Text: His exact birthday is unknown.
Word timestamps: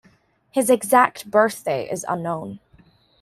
His 0.49 0.71
exact 0.71 1.29
birthday 1.29 1.87
is 1.87 2.07
unknown. 2.09 2.59